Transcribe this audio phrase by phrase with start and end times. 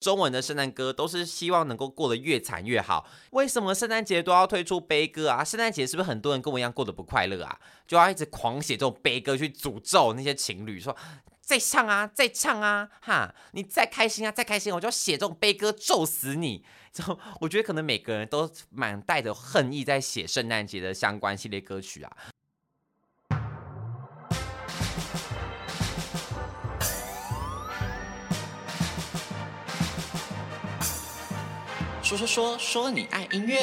[0.00, 5.42] 中文的圣诞歌都是希望能够过得越惨越好，为什么圣诞节都要推出悲歌啊？
[5.42, 7.58] 圣诞节是不是很多人跟我一样过得不快乐啊？
[7.86, 10.96] 就要一直狂写这种悲歌去诅咒那些情侣，说
[11.40, 16.64] 再唱啊，再唱啊，哈，你再开心啊，再开心，我就要写这种悲歌咒死你。
[16.92, 22.16] 就 我觉得可能每个人都满带着恨意在写圣诞节的相关系列歌曲啊。
[32.08, 33.60] 说说说说你爱音乐。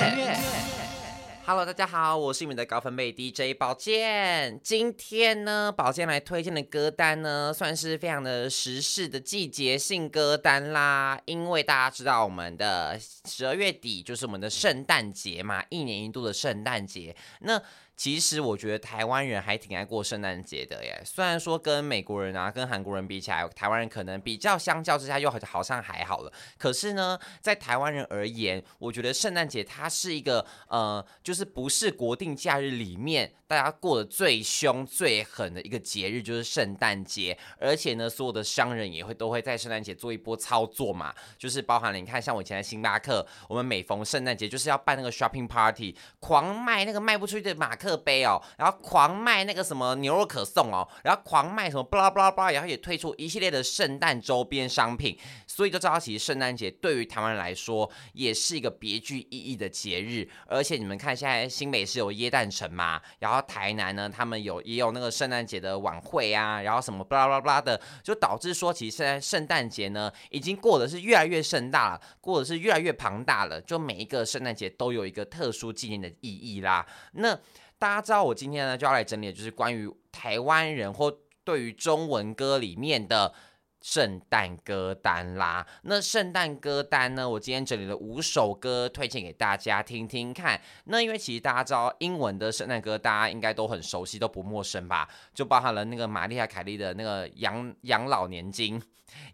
[1.48, 4.60] Hello，大家好，我是你们的高分贝 DJ 宝剑。
[4.62, 11.20] 今天呢，宝剑来推荐的歌单呢，算是非常的时事的季节性歌单啦。
[11.26, 17.16] 因为大家知道，我们的十二月底就是我们的圣诞节嘛，一年一度的圣诞节。
[17.40, 17.60] 那
[17.96, 26.32] 其实我觉得台湾人还挺爱过圣诞节的耶，虽然说跟美国人啊、跟韩国人比起来，台湾人可能比较相较之下又好像还好了。
[26.58, 37.38] 可是呢，在台湾人而言，我觉得圣诞节它是一个呃，就是不是国定假日里面大家过得最凶最狠的一个节日，就是圣诞节。
[37.58, 47.85] 而且呢，所有的商人也会都会在圣诞节做一波操作嘛，就是包含了你看，像我以前在星巴克，我们每逢圣诞节就是要办那个 shopping party，狂卖那个卖不出去的马克。
[47.86, 60.28] 特杯哦，然后狂卖那个什么牛肉可颂哦，然后狂卖什么巴拉巴拉巴拉，然后也推出一系列的圣诞周边商品，所以就知道其实圣诞节对于台湾人来说也是一个别具意义的节日。
[60.48, 76.86] 而且你们看，现在新北市有耶诞城嘛，然后台南呢，他们有也有那个圣诞节的晚会啊，然后什么巴拉巴拉巴拉的，就导致说其实现在圣诞节呢已经过得是越来越盛大了，过得是越来越庞大了，就每一个圣诞节都有一个特殊纪念的意义啦。
[77.14, 77.38] 那
[77.86, 83.32] 大家知道我今天呢就要来整理的就是关于台湾人或对于中文歌里面的
[83.80, 85.64] 圣诞歌单啦。
[85.84, 90.60] 那圣诞歌单呢，我今天整理了五首歌推荐给大家听听看。
[90.86, 95.08] 那因为其实大家知道英文的圣诞歌，大家应该都很熟悉，都不陌生吧？
[95.36, 98.82] 就包含了那个玛丽亚凯莉的那个养养老年金、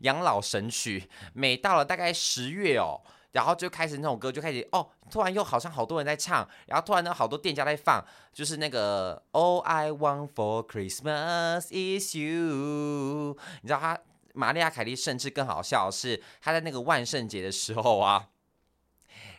[0.01, 1.07] 养老神曲。
[1.31, 2.99] 每到了大概十月哦。
[3.31, 8.03] 然后就开始那种歌就开始哦，突然又好像好多人在唱，然后突然呢好多店家在放，
[8.33, 13.37] 就是那个 All I Want for Christmas is you。
[13.61, 13.97] 你知道他
[14.33, 18.27] 玛丽亚凯莉甚至更好笑的是，他在那个万圣节的时候啊，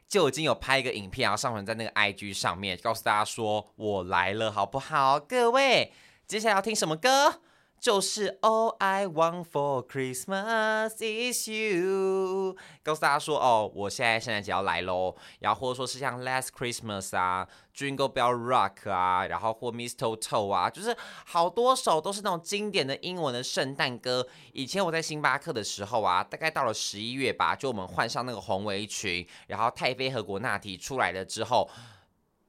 [0.09, 5.19] 就已经有拍一个影片，然后上传在那个 IG 上面，告诉大家说我来了，好不好？
[5.21, 5.93] 各位，
[6.27, 7.43] 接下来要听什么歌？
[7.83, 24.29] 就是 All I want for Christmas is you，告诉大家说哦，我现在圣诞节要来喽，然后或者说是像 Last Christmas 啊，Jingle Bell Rock 啊，然后或 Mistletoe 啊，就是好多首都是那种经典的英文的圣诞歌。
[24.53, 31.69] 以前我在星巴克的时候啊，大概到了十一月吧，就我们换上那个红围裙，然后太妃和果纳提出来了之后。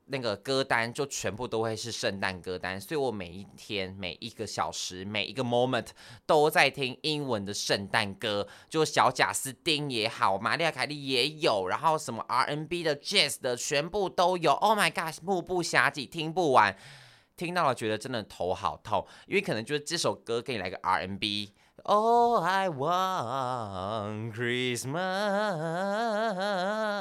[0.06, 5.88] 那个歌单就全部都会是圣诞歌单，所以我每一天、每一个小时、每一个 moment
[6.26, 14.52] 都在听英文的圣诞歌，就小贾斯汀也好，玛丽亚凯莉也有，然后什么 R&B 的、Jazz 的，全部都有。
[14.54, 16.76] Oh my gosh，目不暇接，听不完，
[17.38, 21.54] 听到了觉得真的头好痛，因为可能就是这首歌给你来个 R&B。
[21.82, 24.94] All I want Christmas，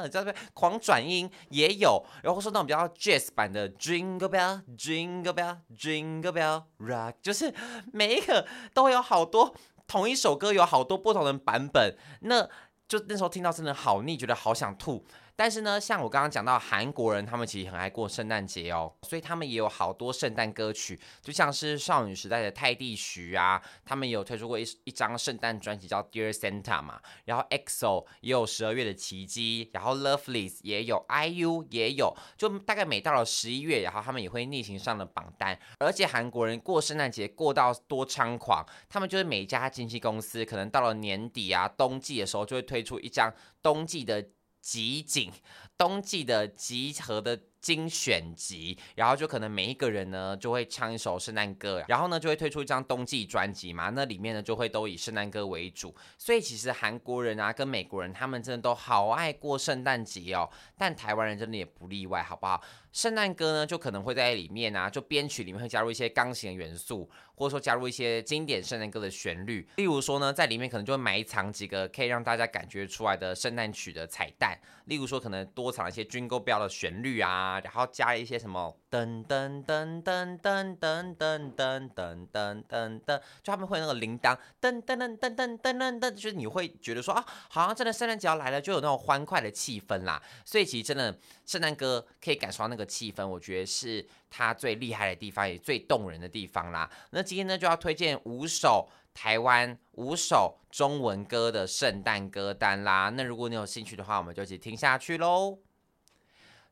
[0.03, 0.33] 你知道不？
[0.53, 7.53] 狂转音也有，然后说那种比较 jazz 版的 Jingle Bell Jingle Bell Jingle Bell Rock，就是
[7.93, 9.55] 每一个都会有好多
[9.87, 12.49] 同一首歌有好多不同的版本，那
[12.87, 15.05] 就那时候听到真的好腻，觉得好想吐。
[15.35, 43.33] 但是呢，像我刚刚讲到韩国人，他们其实很爱过圣诞节哦，所以他们也有好多圣诞歌曲，就像是少女时代的泰迪徐啊，他们有推出过一一张圣诞专辑叫 Dear Santa 嘛，然后 EXO 也有十二月的奇迹，然后 Lovelyz 也有，IU 也有，就大概每到了十一月，然后他们也会逆行上了榜单，而且韩国人过圣诞节过到多猖狂，他们就是每家经纪公司可能到了年底啊，冬季的时候就会推出一张
[43.63, 44.23] 冬季的。
[44.63, 45.29] 集锦
[45.77, 62.63] 冬季的集合的精选集，然后就可能每一个人呢就会唱一首圣诞歌，然后呢就会推出一张冬季专辑嘛，那里面呢就会都以圣诞歌为主，所以其实韩国人啊跟美国人他们真的都好爱过圣诞节哦，但台湾人真的也不例外，好不好？
[62.93, 69.67] 圣诞歌呢，就可能会在里面啊，就编曲里面会加入一些钢琴的元素，或者说加入一些经典圣诞歌的旋律。
[69.77, 74.55] 例如说呢，在里面可能就会埋藏几个可以让大家感觉出来的圣诞曲的彩蛋。
[74.85, 90.21] 例如说，可能多藏一些军歌标的旋律啊，然后加一些什么噔噔噔噔噔噔噔噔噔噔噔噔，就他们会那个铃铛噔噔噔噔噔噔噔，就是你会觉得说啊，好像真的圣诞节要来了，就有那种欢快的气氛啦。
[90.45, 96.87] 所以其实真的圣诞歌可以感受到那个气氛，我觉得是它最厉害的地方，也最动人的地方啦。
[97.09, 98.87] 那今天呢就要推荐五首。
[99.15, 105.59] 台湾五首中文歌的圣诞歌单啦，那如果你有兴趣的话，我们就一起听下去喽。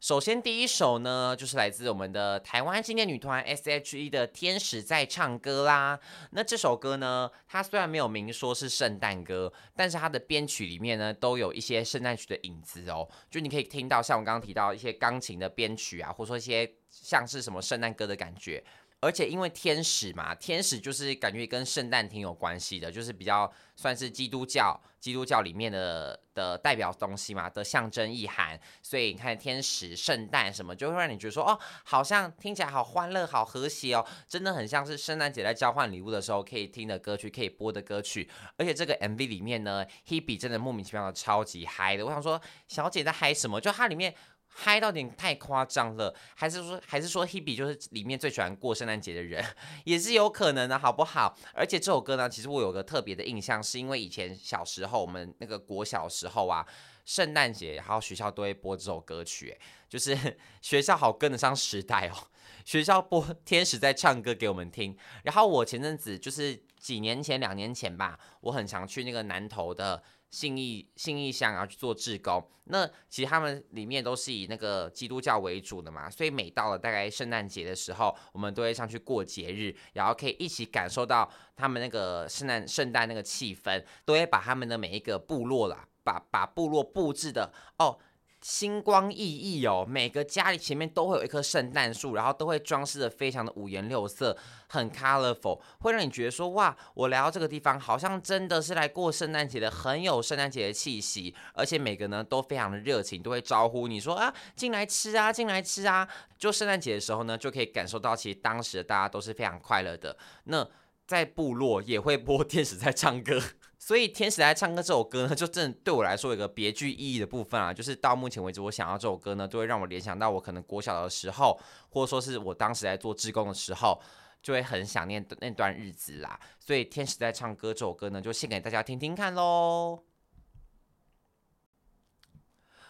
[0.02, 6.00] 首先第一首呢，就是来自我们的台湾经典女团 S.H.E 的《天使在唱歌》啦。
[6.32, 13.08] 那这首歌呢，它虽然没有明说是圣诞歌，但是它的编曲里面呢，都有一些圣诞曲的影子哦。
[13.30, 18.64] 就你可以听到，像我刚刚提到一些钢琴的编曲啊，或者说一些像是什么圣诞歌的感觉。
[19.02, 38.30] 而且因为天使嘛，天使就是感觉跟圣诞挺有关系的，就是比较算是基督教基督教里面的的代表东西嘛的象征意涵，所以你看天使、圣诞什么，就会让你觉得说哦，好像听起来好欢乐、好和谐哦，真的很像是圣诞节在交换礼物的时候可以听的歌曲、可以播的歌曲。
[38.58, 43.60] 而且这个 MV 里面呢，Hebe 真的莫名其妙的超级嗨的，我想说小姐在嗨什么？
[43.60, 44.14] 就它里面。
[44.54, 49.44] 嗨到点太夸张了，还是说还是说 Hebe 就是里面最喜欢过圣诞节的人，
[49.86, 51.36] 也是有可能的，好不好？
[51.54, 56.66] 而且这首歌呢，其实我有个特别的印象，是因为以前小时候我们那个国小时候啊，
[57.06, 59.58] 圣诞节然后学校都会播这首歌曲，
[59.90, 60.16] 就是
[60.62, 62.28] 学校好跟得上时代哦，
[62.66, 64.96] 学校播天使在唱歌给我们听。
[65.24, 70.04] 然后我前阵子就是几年前两年前吧，我很常去那个南投的。
[70.32, 88.00] 信义信义乡啊去做志工，那其实他们里面都是以那个基督教为主的嘛，所以每到了大概圣诞节的时候，我们都会上去过节日，然后可以一起感受到他们那个圣诞圣诞那个气氛，都会把他们的每一个部落啦，把把部落布置的哦。
[88.42, 94.36] 星光熠熠哦，每个家里前面都会有一棵圣诞树，然后都会装饰的非常的五颜六色，
[94.68, 106.08] 很 colorful，会让你觉得说哇，我来到这个地方好像真的是来过圣诞节的，很有圣诞节的气息，而且每个呢都非常的热情，都会招呼你说啊，进来吃啊，进来吃啊。
[106.40, 110.18] 就圣诞节的时候呢，就可以感受到其实当时大家都是非常快乐的。
[110.46, 110.68] 那
[111.06, 113.40] 在部落也会播天使在唱歌。
[113.84, 124.00] 所以《天使在唱歌》这首歌呢，就真的对我来说有一个别具意义的部分啊，就是到目前为止，我想要这首歌呢，都会让我联想到我可能国小的时候，或者说是我当时在做志工的时候，
[124.44, 126.40] 就会很想念那段日子啦。
[126.60, 130.04] 所以《天使在唱歌》这首歌呢，就献给大家听听看喽。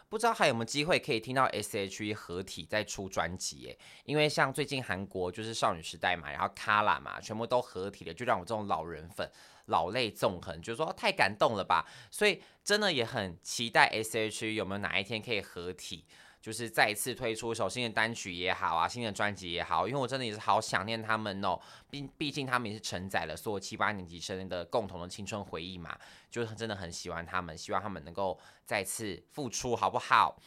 [0.09, 3.79] 不知道还有没有机会可以听到 S.H.E 合体再出专辑耶？
[4.03, 9.31] 因为像最近韩国就是少女时代嘛，然后 Kara 嘛，全部都合体了，就让我这种老人粉。
[9.71, 16.05] 老泪纵横，就是说太感动了吧，所以真的也很期待 S.H.E 有没有哪一天可以合体，
[16.39, 21.59] 就是再一次推出一首新的单曲也好啊，新的专辑也好，因为我真的也是好想念他们哦，
[21.89, 25.97] 毕毕竟他们也是承载了所有七八年级生的共同的青春回忆嘛，
[26.29, 30.37] 就是真的很喜欢他们，希望他们能够再次复出，好不好？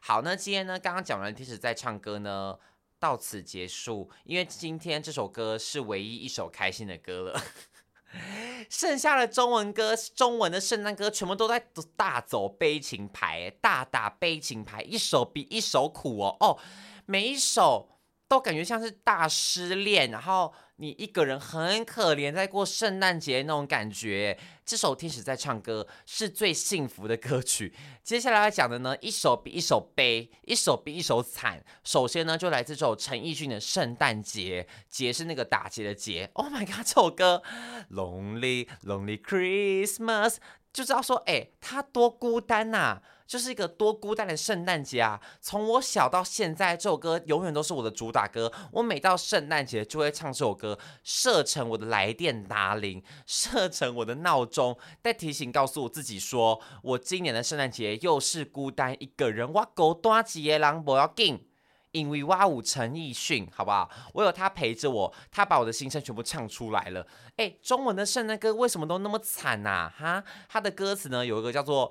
[0.00, 2.58] 好，那今天呢，刚刚讲完天使在唱歌呢，
[2.98, 7.40] 到此结束，因为今天这首歌是唯一一首开心的歌了。
[8.70, 11.64] 剩下的中文歌，中文的圣诞歌全部都在
[11.96, 16.36] 大走悲情牌，大打悲情牌，一首比一首苦哦。
[16.40, 16.58] 哦，
[17.06, 17.88] 每一首
[18.32, 20.54] 都感觉像是大失恋，然后。
[20.76, 24.36] 你一个人很可怜，在过圣诞节那种感觉。
[24.66, 27.72] 这首《天使在唱歌》是最幸福的歌曲。
[28.02, 31.62] 接下来要讲的呢，一首比一首悲，一首比一首惨。
[31.84, 36.28] 首先呢，就来自这首陈奕迅的《圣诞节》，节是那个打劫的劫。
[36.32, 37.40] Oh my god，这首歌
[37.94, 40.30] 《Lonely Lonely Christmas》
[40.72, 43.02] 就知道说，哎，他多孤单呐、啊。
[43.32, 45.18] 就是一个多孤单的圣诞节啊！
[45.40, 48.52] 从我小到现在，这首歌永远都是我的主打歌。
[48.70, 59.50] 我每到圣诞节就会唱这首歌，设成我的来电打铃，设成我的闹钟，在提醒告诉我自己说，我今年的圣诞节又是孤单一个人。
[59.50, 61.42] 我孤单一个人不要紧，
[61.92, 63.88] 因为我有陈奕迅，好不好？
[64.12, 67.06] 我有他陪着我，他把我的心声全部唱出来了。
[67.36, 69.90] 诶，中文的圣诞歌为什么都那么惨呐？
[69.98, 71.90] 哈，他的歌词呢，有一个叫做。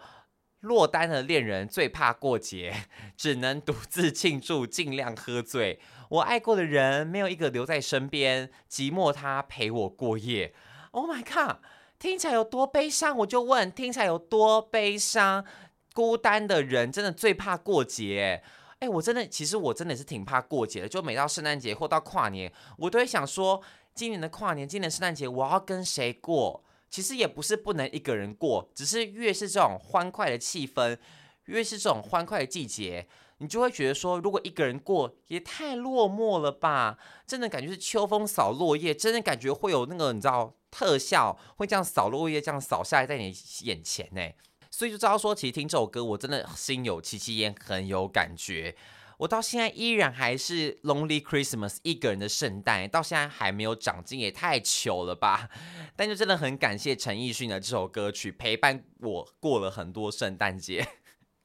[0.62, 2.86] 落单的恋人最怕过节，
[3.18, 5.80] 只能独自庆祝，尽量喝醉。
[6.10, 10.53] 我爱过的人没有一个留在身边，寂寞他陪我过夜。
[10.91, 11.58] Oh my god，
[11.98, 13.18] 听起来有多悲伤？
[13.18, 15.46] 我就问，听起来有多悲伤？
[15.94, 18.44] 孤单的人真的最怕过节。
[18.80, 20.88] 哎，我真的，其实我真的是挺怕过节的。
[20.88, 23.62] 就每到圣诞节或到跨年，我都会想说，
[23.94, 26.63] 今年的跨年，今年圣诞节，我要跟谁过？
[26.92, 30.98] 其实也不是不能一个人过，只是越是这种欢快的气氛，
[31.46, 33.08] 越是这种欢快的季节，
[33.38, 36.98] 你就会觉得说，如果一个人过也太落寞了吧？
[37.26, 44.22] 真的感觉是秋风扫落叶，真的感觉会有那个你知道特效会这样扫落叶，这样扫下来在你眼前呢。
[44.70, 48.76] 所以就知道说，其实听这首歌我真的心有戚戚焉，很有感觉。
[49.22, 55.48] 我到现在依然还是 Lonely Christmas 一个人的圣诞，到现在还没有长进，也太糗了吧！
[55.96, 60.88] 但就真的很感谢陈奕迅的这首歌曲陪伴我过了很多圣诞节，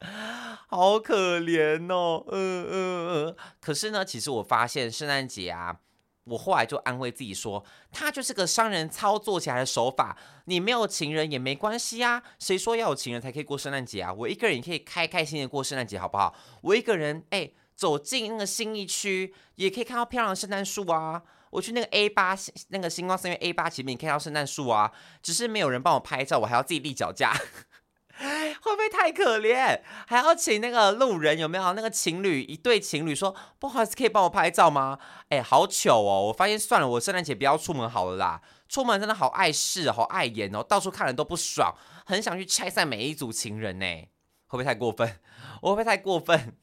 [0.68, 3.36] 好可怜哦，嗯嗯嗯。
[3.60, 5.80] 可是呢，其实我发现圣诞节啊，
[6.24, 10.16] 我后来就安慰自己说，它就是个商人操作起来的手法。
[10.46, 14.14] 你没有情人也没关系啊，谁说要有情人才可以过圣诞节啊？
[14.14, 16.34] 我一个人也可以开开心心的过圣诞节，好不好？
[16.62, 17.50] 我一个人，哎。
[17.76, 21.22] 走进那个新义区，也可以看到漂亮的圣诞树啊！
[21.50, 22.36] 我去那个 A 八，
[22.68, 24.90] 那个星光三越 A 八前面，看到圣诞树啊，
[25.22, 27.32] 只是没有人帮我拍照，我还要自己立脚架，
[28.18, 29.80] 会不会太可怜？
[30.06, 34.98] 还要请那个路人，有没有那个情侣一对情侣说不好意思，可以帮我拍照吗？
[35.28, 36.26] 哎，好糗哦！
[36.26, 43.86] 我发现算了，我圣诞节不要出门好了啦，出门真的好碍事，好碍眼哦，到处看人都不爽，很想去拆散每一组情人呢，
[44.46, 45.20] 会不会太过分？
[45.62, 46.56] 我会不会太过分？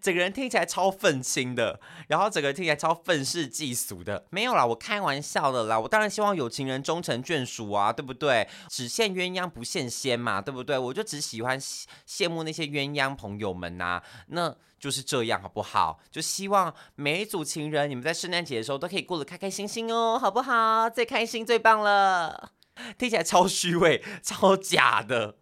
[0.00, 5.78] 整个人听起来超愤青的，然后整个人听起来超愤世嫉俗的，没有啦，我开玩笑的啦。
[5.78, 8.48] 我当然希望有情人终成眷属啊，对不对？
[8.68, 10.78] 只羡鸳鸯不羡仙嘛，对不对？
[10.78, 15.98] 我就只喜欢羡慕那些鸳鸯朋友们呐、那就是这样，好不好？
[16.10, 20.90] 就希望每一组情人，你们在圣诞节的时候都可以过得开开心心哦，好不好？
[20.90, 22.50] 最开心最棒了，
[22.98, 25.36] 听起来超虚伪，超假的。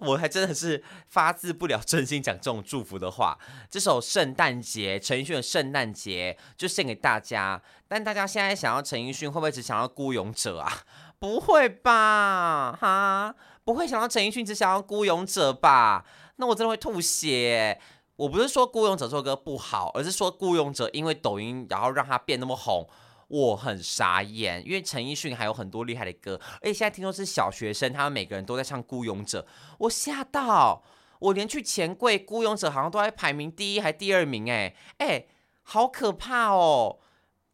[0.00, 3.38] 我还真的是发自不了真心讲这种祝福的话。
[3.70, 7.60] 这首圣诞节，陈奕迅的圣诞节就献给大家。
[7.88, 10.82] 但大家现在想要陈奕迅，会不会只想要孤勇者啊？
[11.18, 16.04] 不会吧，哈，不会想到陈奕迅只想要孤勇者吧？
[16.36, 17.80] 那我真的会吐血。
[18.16, 22.88] 我不是说孤勇者这首歌不好，而是说孤勇者因为抖音，然后让他变那么红。
[23.32, 29.40] 我很傻眼，因为陈奕迅还有很多厉害的歌，而且现在听说是小学生，他们每个人都在唱《孤勇者》，
[29.78, 30.84] 我吓到，
[31.18, 35.24] 我连去钱柜《孤勇者》好像都在排名第一还第二名，哎哎，
[35.62, 36.98] 好可怕哦！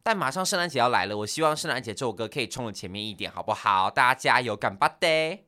[0.03, 3.89] 但马上圣诞节要来了，我希望圣诞节这首歌可以冲了前面一点，好不好？
[3.89, 5.45] 大家加油，干巴爹！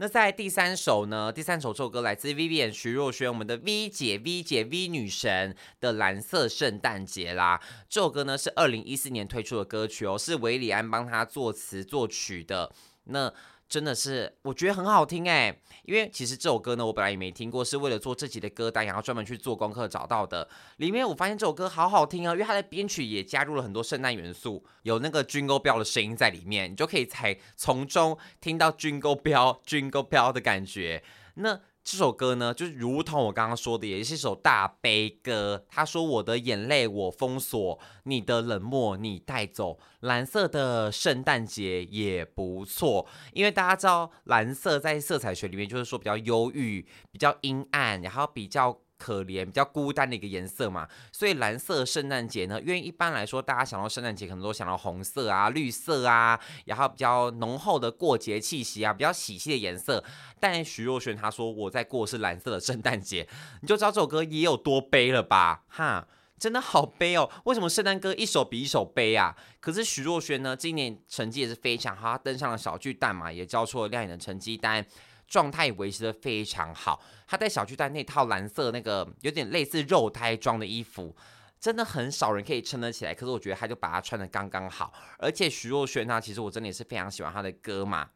[0.00, 1.32] 那在第三首呢？
[1.32, 7.60] 第三首这首歌来自 Vivian 徐若瑄，我们的 V 姐 V 姐 V 女神的蓝色圣诞节啦。
[7.88, 12.72] 这首歌呢是二零一四年推出的歌曲哦，是韦礼安帮他作词作曲的。
[13.06, 13.32] 那
[13.68, 20.48] 真的是我觉得很好听哎，因为其实这首歌呢，我本来也没听过，是为了做这集的歌单，然后专门去做功课找到的。
[20.78, 31.02] 里面我发现这首歌好好听啊，因为它的编曲也加入了很多圣诞元素，有那个军钩标的声音在里面，你就可以才从中听到军钩标、军钩标的感觉。
[31.34, 31.60] 那
[31.90, 35.64] 这首歌呢，就是如同我刚刚说的，也是一首大悲歌。
[35.70, 48.78] 他说：“我的眼泪我封锁，你的冷漠你带走，蓝色的圣诞节也不错。”因为大家知道，蓝色在色彩学里面就是说比较忧郁、比较阴暗，然后比较。
[48.98, 60.04] 可怜、比较孤单的一个颜色嘛，所以蓝色圣诞节呢，因为一般来说大家想到圣诞节，可能都想到红色啊、绿色啊，然后比较浓厚的过节气息啊，比较喜气的颜色。
[60.40, 63.28] 但徐若瑄她说我在过是蓝色的圣诞节，
[63.62, 65.62] 你就知道这首歌也有多悲了吧？
[65.68, 66.06] 哈，
[66.38, 67.30] 真的好悲哦！
[67.44, 69.36] 为什么圣诞歌一首比一首悲啊？
[69.60, 74.84] 可是徐若瑄呢，今年成绩也是非常好，她登上了小巨蛋嘛，也交出了亮眼的成绩单。
[75.28, 81.14] 状态维持得非常好，他在小巨蛋那套蓝色那个有点类似肉胎装的衣服，
[81.60, 83.14] 真的很少人可以撑得起来。
[83.14, 88.08] 可是我觉得他就把它穿得刚刚好，而且徐若瑄她其实我真的也是非常喜欢她的歌嘛。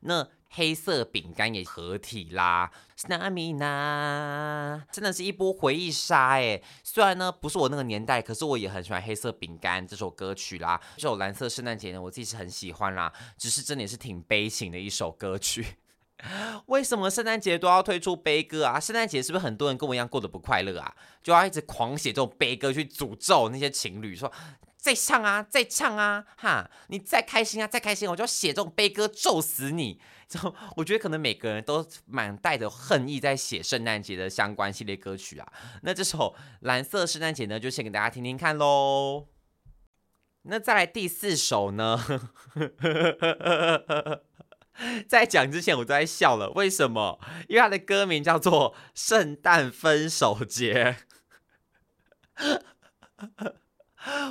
[0.00, 6.62] 那黑色饼干也合体啦，Snamina 真的是一波回忆杀哎。
[6.84, 10.80] 虽然呢不是我那个年代，可是我也很喜欢黑色饼干这首歌曲啦。
[10.96, 15.64] 这首蓝色圣诞节呢，我自己是很喜欢啦，只是真的也是挺悲情的一首歌曲。
[16.66, 18.80] 为什么圣诞节都要推出悲歌啊？
[18.80, 20.94] 圣诞节是不是很多人跟我一样过得不快乐啊？
[21.22, 24.32] 就要一直狂写这种悲歌去诅咒那些情侣，说
[24.76, 30.00] 再唱啊，再唱啊，哈，你再开心啊，再开心，我就要写这种悲歌咒死你。
[30.28, 30.38] 就
[30.76, 35.52] 我觉得可能每个人都满带着恨意在写圣诞节的相关系列歌曲啊。
[35.82, 39.28] 那这首蓝色圣诞节呢，就先给大家听听看喽。
[40.42, 41.98] 那再来第四首呢？
[45.08, 47.18] 在讲之前我都在笑了，为什么？
[47.48, 50.96] 因为他的歌名叫做《圣诞分手节》。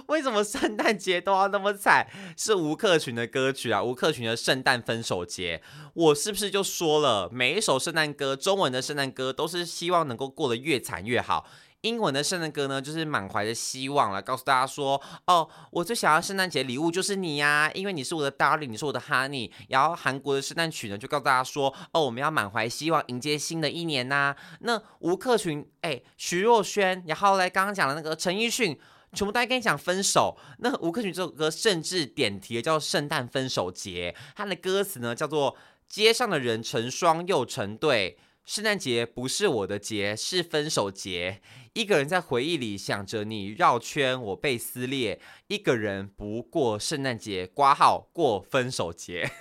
[0.07, 2.07] 为什么圣诞节都要那么惨？
[2.37, 5.61] 是吴克群的歌曲啊，吴克群的《圣诞分手节》。
[5.93, 11.45] 我是不是就说了，每一首圣诞歌，中文的圣诞歌都是希望能够过得越惨越好。
[11.81, 19.51] 英文的圣诞歌呢，就是满怀着希望来告诉大家说，哦，我最想要圣诞节礼物就是你呀，因为你是我的 darling，你是我的 honey。
[19.69, 24.35] 然后韩国的圣诞曲呢，就告诉大家说，哦，我们要满怀希望迎接新的一年呐。
[24.61, 28.77] 那吴克群，哎，徐若瑄，然后来刚刚讲的那个陈奕迅，
[29.13, 30.35] 全部都在跟你讲分手。
[30.57, 35.55] 那吴克群这首歌甚至点题叫圣诞分手节，他的歌词呢叫做
[35.87, 38.17] 街上的人成双又成对。
[38.45, 41.41] 圣诞节不是我的节，是分手节。
[41.77, 45.21] 一个人在回忆里想着你绕圈，我被撕裂。
[45.45, 49.29] 一个人不过圣诞节，挂号过分手节。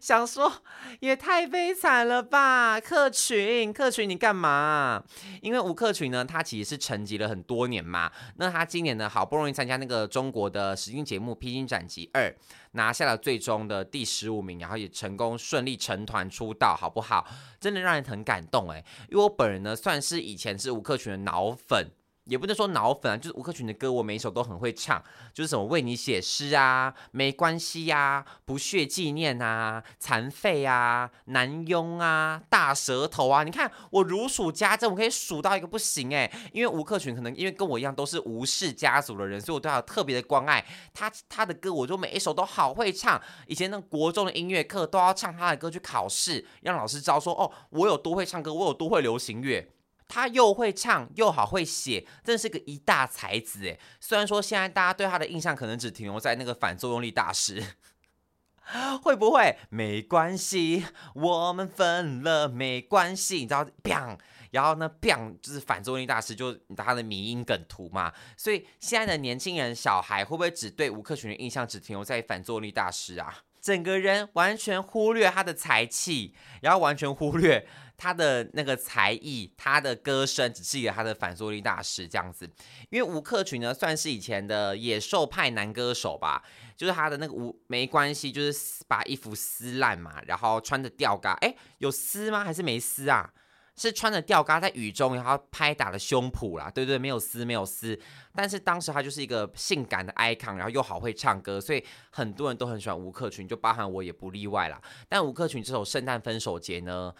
[0.00, 0.52] 想说
[0.98, 5.04] 也太悲惨了吧，客群，客群你干嘛？
[5.40, 8.10] 因为吴克群呢，他其实是沉寂了很多年嘛。
[8.38, 12.24] 那他今年呢，好不容易参加那个中国的实境节目《披荆斩棘二》，
[12.72, 17.26] 拿下了最终的第十五名，然后也成功顺利成团出道，好不好？
[17.60, 18.84] 真的让人很感动哎。
[19.08, 21.90] 因为我本人呢，算是以前是吴克群的脑粉。
[22.24, 25.02] 也不能说脑粉啊，就是吴克群的歌，我每一首都很会唱，
[25.34, 40.64] 就是什么为你写诗啊，没关系呀、不屑纪念啊，残废啊，男佣啊，大舌头啊，你看我如数家珍，我可以数到一个不行哎，因为吴克群可能因为跟我一样都是吴氏家族的人，所以我对他特别的关爱。
[40.94, 49.68] 他他的歌，我就每一首都好会唱，以前那国中的音乐课都要唱他的歌去考试，让老师知道说哦，我有多会唱歌，我有多会流行乐。
[50.14, 53.78] 他又会唱又好会写，真是个一大才子哎！
[53.98, 57.64] 虽然说现在大家对他的印象可能只停留在那个反作用力大师，
[59.02, 60.84] 会不会没关系？
[61.14, 64.18] 我们分了没关系，你知道砰
[64.50, 68.12] 然后呢砰就是反作用力大师，就是他的迷因梗图嘛。
[68.36, 73.44] 所以现在的年轻人小孩会不会只对吴克群的印象只停留在反作用力大师啊？
[73.62, 77.66] 整个人完全忽略他的才气，然后完全忽略。
[78.02, 82.50] 他的那个才艺，他的歌声只是一个他的反作力大师这样子，
[82.90, 86.42] 因为吴克群呢算是以前的野兽派男歌手吧，
[86.76, 92.42] 就是他的那个吴没关系，就是把衣服撕烂嘛，然后穿着吊嘎，哎，有撕吗？
[92.42, 93.32] 还是没撕啊？
[93.74, 97.98] 是穿着吊嘎在雨中，然后拍打了胸脯啦，对对，没有撕，没有撕。
[98.34, 104.78] 但是当时他就是一个性感的 icon，然后又好会唱歌，所以很多人都很喜欢吴克群，就包含我也不例外啦。
[105.08, 107.14] 但吴克群这首《圣诞分手节》呢，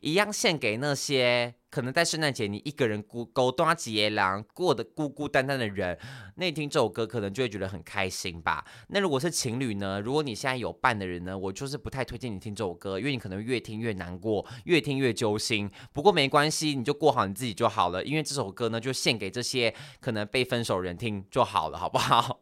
[0.00, 5.98] 一样献给那些可能在圣诞节你一个人孤孤单一个人过得孤孤单单的人，
[6.36, 8.64] 那听这首歌可能就会觉得很开心吧。
[8.88, 10.00] 那如果是情侣呢？
[10.00, 11.36] 如果你现在有伴的人呢？
[11.36, 15.70] 我就是不太推荐你听这首歌，因为你可能越听越难过，越听越揪心。
[15.92, 18.04] 不过没关系，你就过好你自己就好了。
[18.04, 22.40] 因为这首歌呢，就献给这些可能被分手人听就好了，好不好？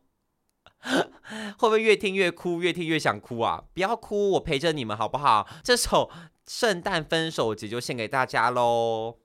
[1.59, 3.65] 会不会越听越哭，越听越想哭啊？
[3.73, 5.49] 不要哭，我陪着你们，好不好？
[5.65, 6.11] 这首。
[6.47, 9.19] 圣诞分手节就献给大家喽。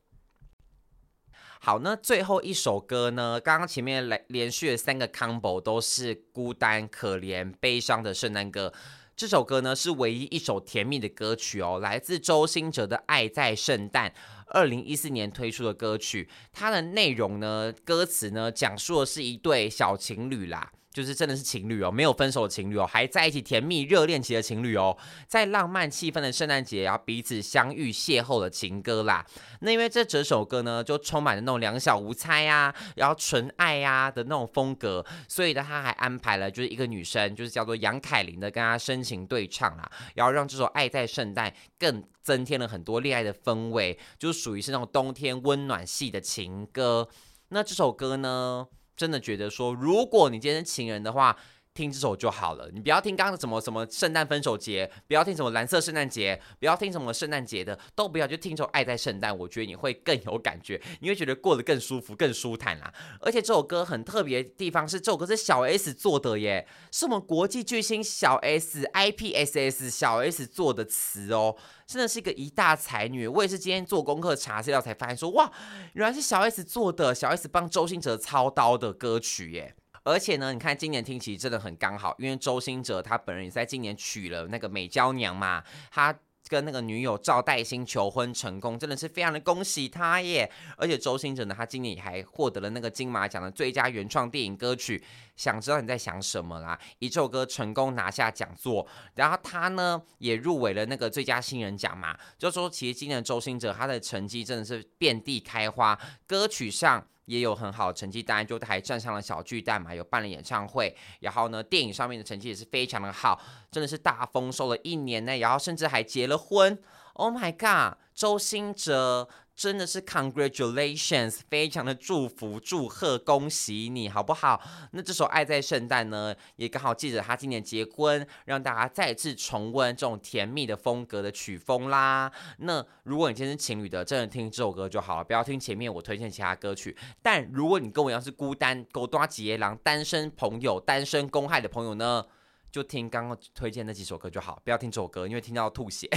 [1.59, 3.41] 好，那最后一首歌呢？
[3.41, 8.71] 刚刚前面来连续的三个 combo 都是孤单、可怜、悲伤的圣诞歌。
[9.15, 14.09] 这首歌呢是唯一一首甜蜜的歌曲哦，来自周兴哲的《爱在圣诞》，
[14.49, 16.29] 二零一四年推出的歌曲。
[16.53, 20.71] 它的内容呢，歌词呢，讲述的是一对小情侣啦。
[20.97, 29.23] 就是真的是情侣哦，没有分手的情侣哦，还在一起甜蜜热恋期的情侣哦，在浪漫气氛的圣诞节，然后彼此相遇邂逅的情歌啦。
[29.61, 47.07] 那因为这整首歌呢，就充满了那种两小无猜啊，然后纯爱呀、啊、的那种风格，所以呢，他还安排了就是一个女生，就是叫做杨凯琳的，跟他深情对唱啦，然后让这首《爱在圣诞》更增添了很多恋爱的氛围，就属于是那种冬天温暖系的情歌。
[47.49, 51.37] 那这首歌呢，真的觉得说，如果你今天是情人的话，
[51.77, 52.67] 听这首就好了。
[52.73, 59.37] 你不要听刚刚的什么什么圣诞分手节，不要听什么蓝色圣诞节，不要听什么圣诞节的，都不要，就听这首爱在圣诞。
[59.37, 62.91] 我觉得你会更有感觉，你会觉得过得更舒服、更舒坦啦。
[63.21, 71.55] 而且这首歌很特别的地方是，这首歌是小 S 做的耶，是我们国际巨星小 S，IPSS 小 S 做的词哦。
[71.85, 75.49] 真的是一个一大才女，我也是今天做功课查资料才发现说，哇，
[75.93, 79.73] 原来是小 S 做的，小 S 帮周兴哲操刀的歌曲耶。
[80.07, 86.17] 而且呢，你看今年听其实真的很刚好，因为周兴哲他本人也在今年娶了那个美娇娘嘛，他。
[86.49, 90.49] 跟那个女友赵黛欣求婚成功，真的是非常的恭喜他耶！
[90.77, 95.03] 而且周兴哲呢，他今年还获得了那个金马奖的最佳原创电影歌曲。
[95.35, 96.79] 想知道你在想什么啦？
[96.99, 102.17] 一首歌成功拿下讲座，然后他呢也入围了那个最佳新人奖嘛。
[102.37, 107.05] 就说其实今年周兴哲他的成绩真的是遍地开花，歌曲上。
[107.27, 110.93] 也有很好的成绩，单就还站上了小巨蛋嘛，有办了演唱会。
[111.19, 115.37] 然后呢，电影上面的成绩也是非常的好，真的是大丰收了一年呢。
[115.37, 116.77] 然后甚至还结了婚。
[117.13, 119.29] Oh my god，周星哲。
[119.57, 124.61] 真的是 congratulations，非常的祝福、祝贺、恭喜你，好不好？
[124.91, 132.31] 那这首《爱在圣诞》呢，也刚好记着他今年结婚，让大家再次重温这种甜蜜的风格的曲风啦。
[132.59, 136.95] 那如果你今天是情侣的，真的听这首歌就好了，不要听前面我推荐其他歌曲。
[137.23, 142.23] 但如果你跟我一样是孤单、狗多几夜郎、单身朋友、单身公害的朋友呢，
[142.71, 146.07] 就听刚刚推荐那几首歌就好，不要听这首歌，因为听到吐血。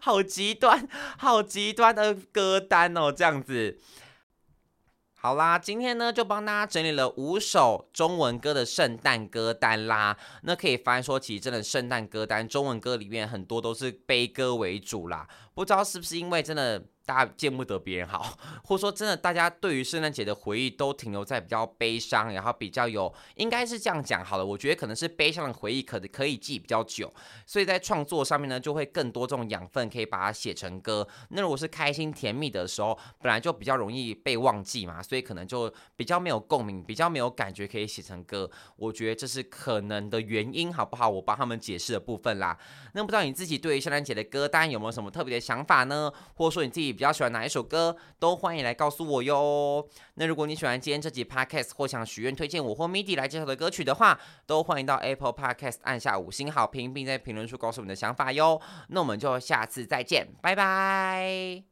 [0.00, 3.78] 好极端，好极端的歌单哦，这样子。
[5.14, 10.16] 好啦，今天呢就帮大家整理了五首中文歌的圣诞歌单啦。
[10.42, 15.28] 那可以发现说，其实真的圣诞歌单，中文歌里面很多都是悲歌为主啦。
[15.54, 16.82] 不知道是不是因为真的。
[17.04, 24.46] 大家见不得别人好， 或者说真的，大家对于圣诞节的回忆都停留在比较悲伤，然后比较有，应该是这样讲好了。
[24.46, 27.12] 我觉得可能是悲伤的回忆，可可以记比较久，
[27.44, 31.06] 所以在创作上面呢，就会更多这种养分，可以把它写成歌。
[31.30, 38.48] 那如果是开心甜蜜的时候，本来就比较容易被忘记嘛，所以可能就比较没有共鸣，比较没有感觉可以写成歌。
[38.76, 41.08] 我觉得这是可能的原因，好不好？
[41.08, 42.56] 我帮他们解释的部分啦。
[42.94, 46.12] 那不知道你自己对于圣诞节的歌单有没有什么特别的想法呢？
[46.34, 46.91] 或者说你自己？
[46.92, 49.88] 比较喜欢哪一首歌，都欢迎来告诉我哟。
[50.14, 58.60] 那如果你喜欢今天这集 Podcast 或想许愿推荐我或 MIDI 来介绍的歌曲的话，都欢迎到 Apple Podcast 按下五星好评，并在评论处告诉我们的想法哟。
[58.88, 61.71] 那我们就下次再见，拜拜。